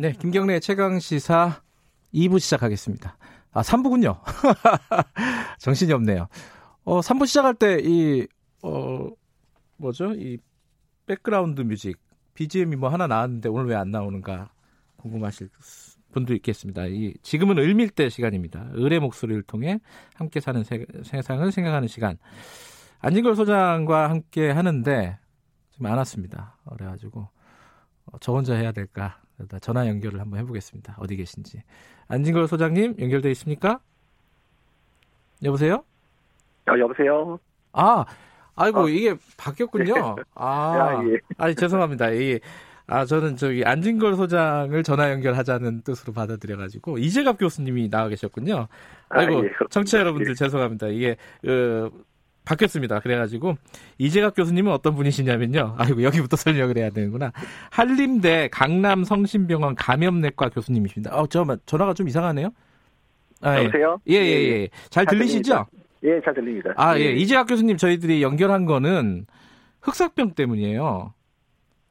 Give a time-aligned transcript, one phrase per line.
[0.00, 1.60] 네, 김경래 최강 시사
[2.14, 3.18] 2부 시작하겠습니다.
[3.52, 4.18] 아, 3부군요.
[5.60, 6.26] 정신이 없네요.
[6.84, 8.26] 어, 3부 시작할 때 이
[8.62, 9.08] 어,
[9.76, 10.14] 뭐죠?
[10.14, 10.38] 이
[11.04, 11.98] 백그라운드 뮤직
[12.32, 14.50] BGM이 뭐 하나 나왔는데 오늘 왜 안 나오는가
[14.96, 15.50] 궁금하실
[16.12, 16.86] 분도 있겠습니다.
[16.86, 18.70] 이 지금은 을밀대 시간입니다.
[18.76, 19.80] 을의 목소리를 통해
[20.14, 22.16] 함께 사는 세, 세상을 생각하는 시간.
[23.00, 25.18] 안진걸 소장과 함께 하는데
[25.72, 26.56] 지금 안 왔습니다.
[26.70, 27.28] 그래가지고
[28.06, 29.19] 어, 저 혼자 해야 될까?
[29.60, 30.96] 전화 연결을 한번 해보겠습니다.
[30.98, 31.62] 어디 계신지.
[32.08, 33.80] 안진걸 소장님 연결돼 있습니까?
[35.42, 35.84] 여보세요?
[36.66, 37.38] 아, 여보세요?
[37.72, 38.04] 아,
[38.56, 38.88] 아이고, 어.
[38.88, 39.94] 이게 바뀌었군요.
[39.94, 40.22] 네.
[40.34, 41.18] 아, 아, 예.
[41.38, 42.10] 아니, 죄송합니다.
[42.10, 42.38] 이,
[42.86, 48.68] 아, 저는 저기 안진걸 소장을 전화 연결하자는 뜻으로 받아들여가지고, 이재갑 교수님이 나와 계셨군요.
[49.08, 49.50] 아이고, 아, 예.
[49.70, 50.34] 청취자 여러분들 예.
[50.34, 50.88] 죄송합니다.
[50.88, 51.90] 이게, 그,
[52.44, 53.00] 바뀌었습니다.
[53.00, 53.56] 그래가지고
[53.98, 55.74] 이재갑 교수님은 어떤 분이시냐면요.
[55.78, 57.32] 아이고 여기부터 설명을 해야 되는구나.
[57.70, 61.16] 한림대 강남 성심병원 감염내과 교수님이십니다.
[61.16, 62.50] 어, 저 전화가 좀 이상하네요.
[63.42, 63.64] 아, 예.
[63.64, 64.00] 여보세요?
[64.08, 64.62] 예, 예, 예.
[64.62, 64.68] 예.
[64.90, 65.66] 잘, 잘 들리시죠?
[66.04, 66.72] 예, 잘 들립니다.
[66.76, 67.04] 아, 예.
[67.04, 67.12] 예.
[67.12, 69.26] 이재학 교수님 저희들이 연결한 거는
[69.82, 71.14] 흑사병 때문이에요.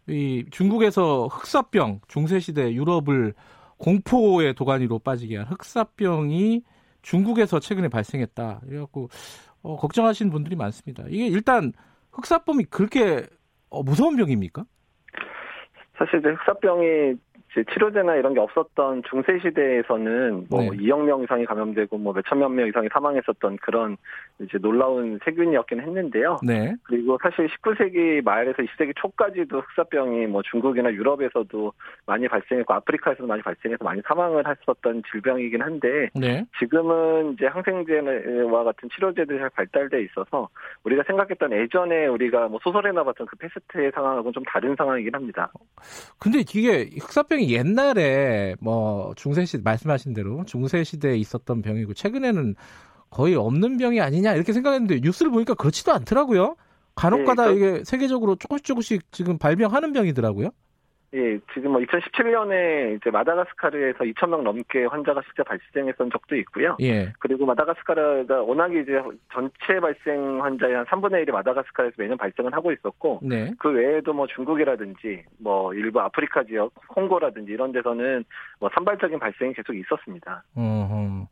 [0.08, 3.33] 이 중국에서 흑사병, 중세시대 유럽을
[3.77, 6.64] 공포의 도가니로 빠지게 한 흑사병이
[7.02, 8.61] 중국에서 최근에 발생했다.
[8.67, 9.09] 그래갖고
[9.61, 11.03] 어, 걱정하시는 분들이 많습니다.
[11.09, 11.73] 이게 일단
[12.11, 13.25] 흑사병이 그렇게
[13.69, 14.65] 어, 무서운 병입니까?
[15.97, 17.15] 사실 흑사병이
[17.53, 20.69] 치료제나 이런 게 없었던 중세 시대에서는 뭐 네.
[20.69, 23.97] 2억 명 이상이 감염되고 뭐 몇천만 명 이상이 사망했었던 그런
[24.39, 26.38] 이제 놀라운 세균이었긴 했는데요.
[26.44, 26.75] 네.
[26.83, 31.73] 그리고 사실 19세기 말에서 20세기 초까지도 흑사병이 뭐 중국이나 유럽에서도
[32.05, 36.45] 많이 발생했고 아프리카에서도 많이 발생해서 많이 사망을 했었던 질병이긴 한데 네.
[36.59, 40.50] 지금은 이제 항생제와 같은 치료제들이 잘 발달돼 있어서
[40.83, 45.52] 우리가 생각했던 예전에 우리가 뭐 소설에나 봤던 그 패스트의 상황하고는 좀 다른 상황이긴 합니다.
[46.20, 52.56] 근데 이게 흑사병 병이 옛날에 뭐 중세 시 말씀하신 대로 중세 시대에 있었던 병이고 최근에는
[53.09, 56.55] 거의 없는 병이 아니냐 이렇게 생각했는데 뉴스를 보니까 그렇지도 않더라고요.
[56.95, 60.49] 간혹가다 네, 이게 세계적으로 조금씩 조금씩 지금 발병하는 병이더라고요.
[61.14, 66.77] 예, 지금 뭐 2017년에 이제 마다가스카르에서 2,000명 넘게 환자가 실제 발생했던 적도 있고요.
[66.81, 67.11] 예.
[67.20, 69.02] 그리고 마다가스카르가 워낙에 이제
[69.33, 73.52] 전체 발생 환자의 한 3분의 1이 마다가스카르에서 매년 발생을 하고 있었고, 네.
[73.58, 78.23] 그 외에도 뭐 중국이라든지 뭐 일부 아프리카 지역, 홍고라든지 이런 데서는
[78.59, 80.43] 뭐 산발적인 발생이 계속 있었습니다.
[80.55, 81.27] 어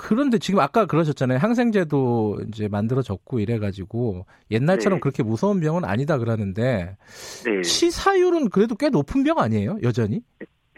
[0.00, 1.38] 그런데 지금 아까 그러셨잖아요.
[1.38, 5.00] 항생제도 이제 만들어졌고 이래가지고 옛날처럼 네.
[5.00, 6.96] 그렇게 무서운 병은 아니다 그러는데
[7.44, 7.62] 네.
[7.62, 9.78] 치사율은 그래도 꽤 높은 병 아니에요?
[9.82, 10.22] 여전히?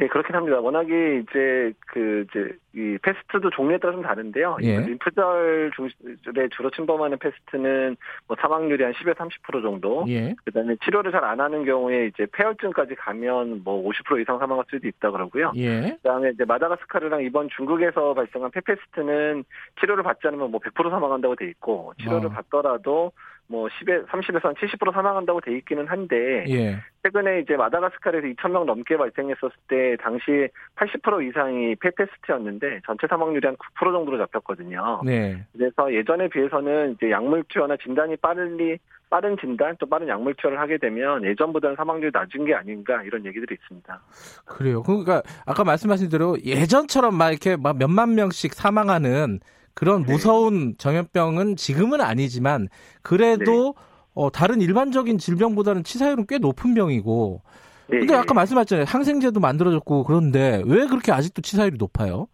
[0.01, 0.59] 예, 그렇긴 합니다.
[0.61, 4.59] 워낙에 이제 그 이제 이 페스트도 종류에 따라 좀 다른데요.
[4.63, 4.81] 예.
[4.81, 7.97] 림프절 중에 주로 침범하는 페스트는
[8.27, 10.05] 뭐 사망률이 한 10에서 30% 정도.
[10.09, 10.35] 예.
[10.45, 15.11] 그다음에 치료를 잘 안 하는 경우에 이제 패혈증까지 가면 뭐 50% 이상 사망할 수도 있다
[15.11, 15.53] 그러고요.
[15.57, 15.97] 예.
[16.03, 19.45] 그다음에 이제 마다가스카르랑 이번 중국에서 발생한 폐페스트는
[19.81, 22.31] 치료를 받지 않으면 뭐 100% 사망한다고 돼 있고 치료를 어.
[22.31, 23.13] 받더라도
[23.51, 26.79] 뭐 10에 30에서 한 70% 사망한다고 돼 있기는 한데 예.
[27.03, 33.93] 최근에 이제 마다가스카르에서 2,000명 넘게 발생했었을 때 당시 80% 이상이 폐페스트였는데 전체 사망률이 한 9%
[33.93, 35.01] 정도로 잡혔거든요.
[35.05, 35.45] 네.
[35.53, 38.79] 그래서 예전에 비해서는 이제 약물 투여나 진단이 빠르리
[39.11, 43.57] 빠른 진단 또 빠른 약물 투여를 하게 되면 예전보다는 사망률이 낮은 게 아닌가 이런 얘기들이
[43.61, 44.01] 있습니다.
[44.47, 44.85] 그래요.
[44.85, 49.41] 그러니까 아까 말씀하신 대로 예전처럼 막 이렇게 막 몇만 명씩 사망하는
[49.81, 50.13] 그런 네.
[50.13, 52.69] 무서운 전염병은 지금은 아니지만
[53.01, 53.83] 그래도 네.
[54.15, 57.41] 어, 다른 일반적인 질병보다는 치사율은 꽤 높은 병이고.
[57.89, 58.01] 네.
[58.01, 58.85] 근데 아까 말씀하셨잖아요.
[58.87, 62.29] 항생제도 만들어졌고 그런데 왜 그렇게 아직도 치사율이 높아요?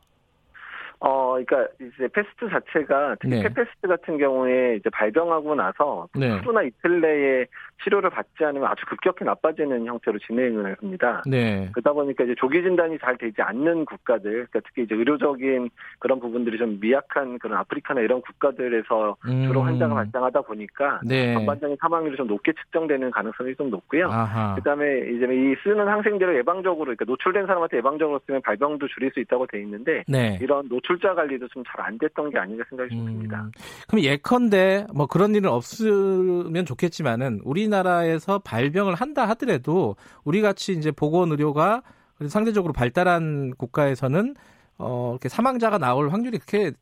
[0.98, 3.42] 어, 그러니까 이제 페스트 자체가 특히 네.
[3.42, 6.28] 폐페스트 같은 경우에 이제 발병하고 나서 네.
[6.28, 7.46] 하루나 이틀 내에
[7.84, 11.22] 치료를 받지 않으면 아주 급격히 나빠지는 형태로 진행을 합니다.
[11.26, 11.68] 네.
[11.72, 16.58] 그러다 보니까 이제 조기 진단이 잘 되지 않는 국가들, 그러니까 특히 이제 의료적인 그런 부분들이
[16.58, 19.46] 좀 미약한 그런 아프리카나 이런 국가들에서 음.
[19.46, 21.34] 주로 환자가 발생하다 보니까 네.
[21.34, 24.08] 전반적인 사망률이 좀 높게 측정되는 가능성이 좀 높고요.
[24.10, 24.54] 아하.
[24.56, 29.46] 그다음에 이제 이 쓰는 항생제를 예방적으로 그러니까 노출된 사람한테 예방적으로 쓰면 발병도 줄일 수 있다고
[29.46, 30.38] 돼 있는데 네.
[30.40, 33.04] 이런 노출자 관리도 좀 잘 안 됐던 게 아닌가 생각이 음.
[33.06, 33.48] 듭니다.
[33.88, 40.90] 그럼 예컨대 뭐 그런 일은 없으면 좋겠지만은 우리 우리나라에서 발병을 한다 하더라도 우리 같이 이제
[40.90, 41.82] 보건 의료가
[42.28, 44.34] 상대적으로 발달한 국가에서는
[44.78, 46.72] 어 이렇게 사망자가 나올 확률이 그렇게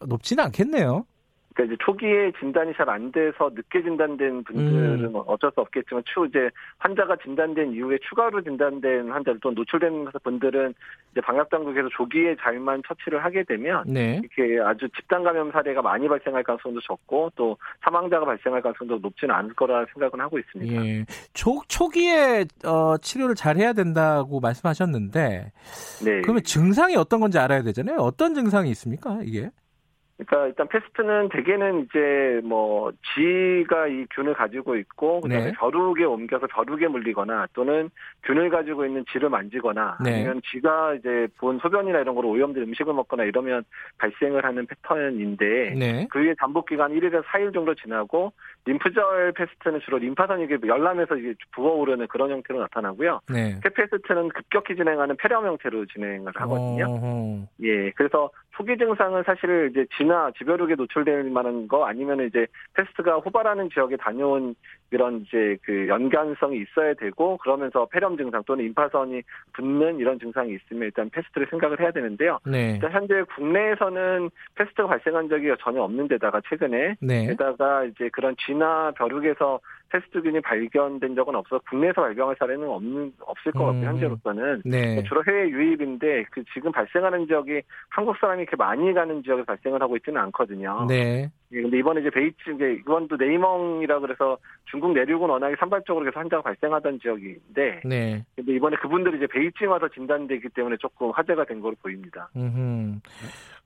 [0.00, 1.04] 높지는 않겠네요.
[1.54, 5.22] 그러니까 이제 초기에 진단이 잘 안 돼서 늦게 진단된 분들은 음.
[5.26, 10.74] 어쩔 수 없겠지만 추 이제 환자가 진단된 이후에 추가로 진단된 환자들 또 노출된 분들은
[11.12, 14.20] 이제 방역 당국에서 조기에 잘만 처치를 하게 되면 네.
[14.22, 19.54] 이렇게 아주 집단 감염 사례가 많이 발생할 가능성도 적고 또 사망자가 발생할 가능성도 높지는 않을
[19.54, 20.84] 거라 생각은 하고 있습니다.
[20.84, 21.04] 예.
[21.32, 25.52] 초 초기에 어, 치료를 잘 해야 된다고 말씀하셨는데
[26.04, 26.20] 네.
[26.22, 27.98] 그러면 증상이 어떤 건지 알아야 되잖아요.
[27.98, 29.20] 어떤 증상이 있습니까?
[29.24, 29.50] 이게?
[30.16, 35.52] 그러니까 일단 패스트는 대개는 이제 뭐 쥐가 이 균을 가지고 있고 그다음에 네.
[35.58, 37.90] 벼룩에 옮겨서 벼룩에 물리거나 또는
[38.22, 40.14] 균을 가지고 있는 쥐를 만지거나 네.
[40.14, 43.64] 아니면 쥐가 이제 본 소변이나 이런 걸로 오염된 음식을 먹거나 이러면
[43.98, 46.06] 발생을 하는 패턴인데 네.
[46.10, 48.32] 그에 잠복 기간 1일에서 4일 정도 지나고
[48.66, 53.20] 림프절 페스트는 주로 림파선이 열람해서 이게 부어오르는 그런 형태로 나타나고요.
[53.28, 53.58] 네.
[53.62, 56.86] 폐페스트는 급격히 진행하는 폐렴 형태로 진행을 하거든요.
[56.86, 57.48] 어허.
[57.64, 63.70] 예, 그래서 초기 증상은 사실 이제 쥐나 쥐벼룩에 노출될 만한 거 아니면 이제 페스트가 호발하는
[63.70, 64.54] 지역에 다녀온
[64.90, 69.22] 이런 이제 그 연관성이 있어야 되고 그러면서 폐렴 증상 또는 임파선이
[69.52, 72.38] 붓는 이런 증상이 있으면 일단 페스트를 생각을 해야 되는데요.
[72.46, 72.72] 네.
[72.74, 77.26] 일단 현재 국내에서는 페스트가 발생한 적이 전혀 없는 데다가 최근에 네.
[77.26, 79.60] 게다가 이제 그런 쥐나 벼룩에서
[79.94, 83.86] 패스트균이 발견된 적은 없어 국내에서 발병할 사례는 없는 없을 것 같아요 음.
[83.86, 85.02] 현재로서는 네.
[85.04, 89.96] 주로 해외 유입인데 그 지금 발생하는 지역이 한국 사람이 이렇게 많이 가는 지역에 발생을 하고
[89.96, 90.86] 있지는 않거든요.
[90.88, 91.30] 네.
[91.52, 96.98] 예, 근데 이번에 이제 베이징 이번도 네이멍이라 그래서 중국 내륙은 워낙에 산발적으로 계속 환자가 발생하던
[97.00, 98.24] 지역인데 네.
[98.34, 102.28] 근데 이번에 그분들이 이제 베이징 와서 진단되기 때문에 조금 화제가 된 걸로 보입니다.
[102.36, 102.98] 음흠.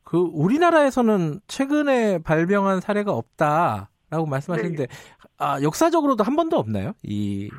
[0.05, 4.95] 그 우리나라에서는 최근에 발병한 사례가 없다 라고 말씀하셨는데 네.
[5.39, 6.93] 아 역사적으로도 한 번도 없나요?
[7.03, 7.51] 이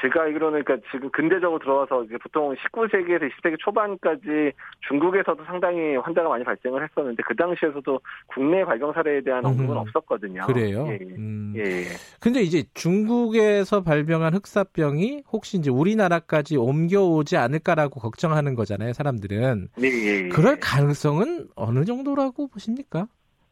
[0.00, 4.52] 제가 알기로는 그러니까 지금 근대적으로 들어와서 이제 보통 19세기에서 20세기 초반까지
[4.88, 10.46] 중국에서도 상당히 환자가 많이 발생을 했었는데 그 당시에서도 국내 발병 사례에 대한 언급은 음, 없었거든요.
[10.46, 10.86] 그래요.
[10.88, 11.14] 예, 예.
[11.16, 11.52] 음.
[11.56, 11.84] 예, 예.
[12.20, 19.68] 근데 이제 중국에서 발병한 흑사병이 혹시 이제 우리나라까지 옮겨오지 않을까라고 걱정하는 거잖아요, 사람들은.
[19.76, 20.28] 네, 예, 예.
[20.28, 23.06] 그럴 가능성은 어느 정도라고 보십니까?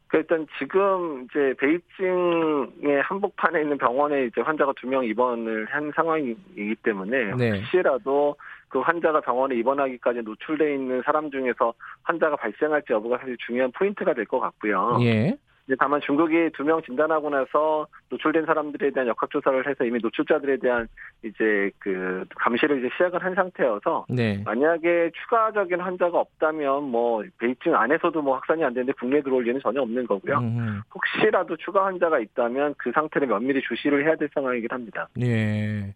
[0.09, 6.75] 그 일단 지금 이제 베이징의 한복판에 있는 병원에 이제 환자가 두 명 입원을 한 상황이기
[6.83, 7.59] 때문에 네.
[7.59, 8.35] 혹시라도
[8.69, 11.73] 그 환자가 병원에 입원하기까지 노출돼 있는 사람 중에서
[12.03, 14.97] 환자가 발생할지 여부가 사실 중요한 포인트가 될 것 같고요.
[15.01, 15.37] 예.
[15.77, 20.87] 다만 중국이 두 명 진단하고 나서 노출된 사람들에 대한 역학조사를 해서 이미 노출자들에 대한
[21.23, 24.41] 이제 그 감시를 이제 시작을 한 상태여서 네.
[24.45, 29.81] 만약에 추가적인 환자가 없다면 뭐 베이징 안에서도 뭐 확산이 안 되는데 국내에 들어올 리는 전혀
[29.81, 30.37] 없는 거고요.
[30.37, 30.81] 음흠.
[30.93, 35.07] 혹시라도 추가 환자가 있다면 그 상태를 면밀히 주시를 해야 될 상황이긴 합니다.
[35.15, 35.93] 네.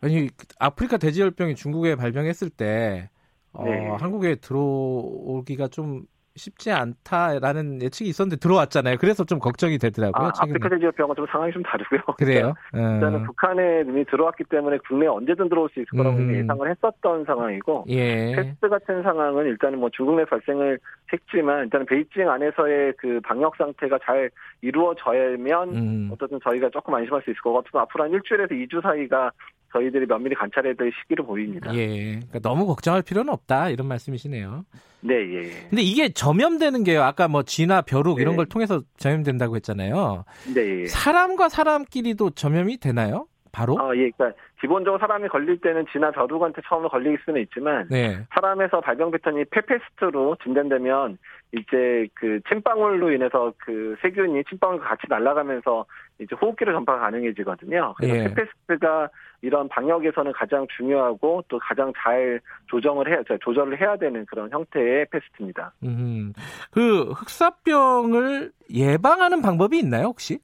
[0.00, 0.28] 아니
[0.58, 3.08] 아프리카 돼지열병이 중국에 발병했을 때
[3.52, 3.88] 어, 네.
[4.00, 6.02] 한국에 들어오기가 좀
[6.36, 8.96] 쉽지 않다라는 예측이 있었는데 들어왔잖아요.
[8.98, 10.28] 그래서 좀 걱정이 되더라고요.
[10.28, 12.00] 아, 아프리카 돼지열병은 좀 상황이 좀 다르고요.
[12.18, 12.54] 그래요?
[12.74, 13.24] 일단은 음.
[13.24, 16.34] 북한에 이미 들어왔기 때문에 국내에 언제든 들어올 수 있을 거라고 음.
[16.34, 18.34] 예상을 했었던 상황이고 예.
[18.34, 20.78] 패스트 같은 상황은 일단은 뭐 중국 내 발생을
[21.12, 24.28] 했지만 일단은 베이징 안에서의 그 방역 상태가 잘
[24.62, 26.10] 이루어져야면 음.
[26.12, 29.30] 어쨌든 저희가 조금 안심할 수 있을 것 같고 앞으로 한 일주일에서 2주 사이가
[29.74, 31.74] 저희들이 면밀히 관찰해야 될 시기로 보입니다.
[31.74, 31.86] 예.
[32.14, 34.64] 그러니까 너무 걱정할 필요는 없다 이런 말씀이시네요.
[35.00, 35.40] 네, 예.
[35.68, 37.02] 근데 이게 점염되는 게요.
[37.02, 38.22] 아까 뭐 쥐나 벼룩 네.
[38.22, 40.24] 이런 걸 통해서 점염된다고 했잖아요.
[40.54, 40.82] 네.
[40.82, 40.86] 예.
[40.86, 43.26] 사람과 사람끼리도 점염이 되나요?
[43.52, 43.78] 바로?
[43.78, 44.10] 아, 예.
[44.10, 48.18] 그러니까 기본적으로 사람이 걸릴 때는 쥐나 벼룩한테 처음에 걸릴 수는 있지만 네.
[48.34, 51.18] 사람에서 발병 패턴이 페페스트로 진단되면
[51.52, 55.84] 이제 그 침방울로 인해서 그 세균이 침방울과 같이 날아가면서
[56.18, 57.94] 이제 호흡기로 전파가 가능해지거든요.
[57.96, 58.24] 그래서 예.
[58.24, 59.10] 페페스트가
[59.44, 65.74] 이런 방역에서는 가장 중요하고 또 가장 잘 조정을 해야 조절을 해야 되는 그런 형태의 페스트입니다.
[65.82, 66.32] 음,
[66.70, 70.38] 그 흑사병을 예방하는 방법이 있나요 혹시?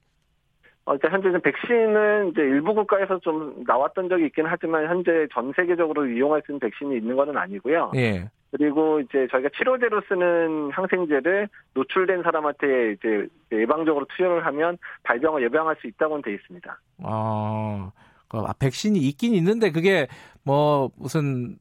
[0.85, 6.05] 어, 일단 현재는 백신은 이제 일부 국가에서 좀 나왔던 적이 있긴 하지만 현재 전 세계적으로
[6.05, 7.91] 이용할 수 있는 백신이 있는 것은 아니고요.
[7.95, 8.29] 예.
[8.51, 15.87] 그리고 이제 저희가 치료제로 쓰는 항생제를 노출된 사람한테 이제 예방적으로 투여를 하면 발병을 예방할 수
[15.87, 16.79] 있다고는 돼 있습니다.
[17.03, 20.07] 아, 그 아, 백신이 있긴 있는데 그게
[20.43, 21.57] 뭐 무슨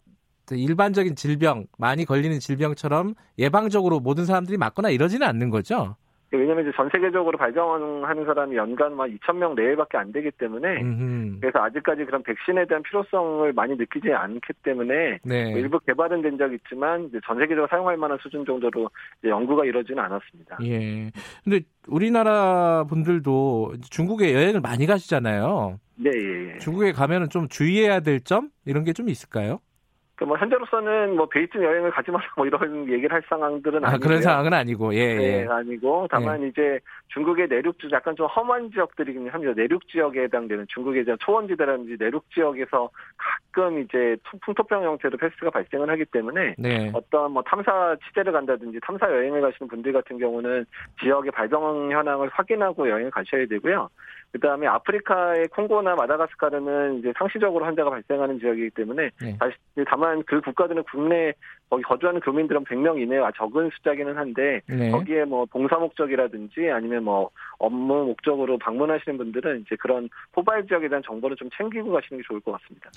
[0.50, 5.96] 일반적인 질병 많이 걸리는 질병처럼 예방적으로 모든 사람들이 맞거나 이러지는 않는 거죠?
[6.32, 11.40] 왜냐하면 이제 전 세계적으로 발병하는 사람이 연간 만 2천 명 내외밖에 안 되기 때문에 음흠.
[11.40, 15.50] 그래서 아직까지 그런 백신에 대한 필요성을 많이 느끼지 않기 때문에 네.
[15.50, 18.88] 뭐 일부 개발은 된 적이 있지만 전 세계적으로 사용할 만한 수준 정도로
[19.24, 20.58] 연구가 이루어지는 않았습니다.
[20.64, 21.10] 예.
[21.42, 25.78] 근데 우리나라 분들도 중국에 여행을 많이 가시잖아요.
[25.96, 26.10] 네.
[26.14, 26.58] 예, 예.
[26.58, 29.60] 중국에 가면은 좀 주의해야 될 점 이런 게 좀 있을까요?
[30.26, 34.52] 뭐 현재로서는 뭐 베이징 여행을 가지 마라 뭐 이런 얘기를 할 상황들은 아, 그런 상황은
[34.52, 35.16] 아니고 예, 예.
[35.16, 36.48] 네, 아니고 다만 예.
[36.48, 39.52] 이제 중국의 내륙 주 약간 좀 험한 지역들이긴 합니다.
[39.56, 46.54] 내륙 지역에 해당되는 중국의 초원지대라든지 내륙 지역에서 가끔 이제 풍토병 형태로 페스트가 발생을 하기 때문에
[46.58, 46.90] 네.
[46.94, 50.66] 어떤 뭐 탐사 취재를 간다든지 탐사 여행을 가시는 분들 같은 경우는
[51.00, 53.88] 지역의 발병 현황을 확인하고 여행을 가셔야 되고요.
[54.32, 59.36] 그다음에 아프리카의 콩고나 마다가스카르는 이제 상시적으로 환자가 발생하는 지역이기 때문에 네.
[59.86, 61.32] 다만 그 국가들은 국내
[61.68, 64.90] 거기 거주하는 교민들은 100명 이내와 적은 숫자기는 한데 네.
[64.90, 71.02] 거기에 뭐 봉사 목적이라든지 아니면 뭐 업무 목적으로 방문하시는 분들은 이제 그런 호발 지역에 대한
[71.04, 72.90] 정보를 좀 챙기고 가시는 게 좋을 것 같습니다.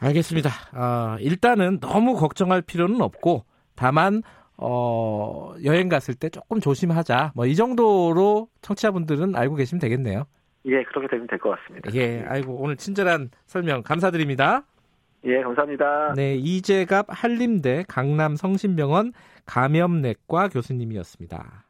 [0.00, 0.50] 알겠습니다.
[0.74, 3.44] 어, 일단은 너무 걱정할 필요는 없고
[3.76, 4.22] 다만
[4.56, 7.32] 어, 여행 갔을 때 조금 조심하자.
[7.34, 10.24] 뭐 이 정도로 청취자분들은 알고 계시면 되겠네요.
[10.66, 11.90] 예, 그렇게 되면 될 것 같습니다.
[11.94, 14.64] 예, 아이고 오늘 친절한 설명 감사드립니다.
[15.24, 16.14] 예, 감사합니다.
[16.14, 19.12] 네, 이재갑 한림대 강남 성심병원
[19.46, 21.64] 감염내과 교수님이었습니다.